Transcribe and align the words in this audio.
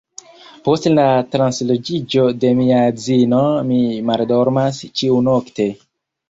Post 0.67 0.87
la 0.93 1.03
transloĝiĝo 1.35 2.23
de 2.45 2.53
mia 2.61 2.79
edzino 2.93 3.43
mi 3.69 3.79
maldormas 4.09 4.81
ĉiunokte. 4.89 5.71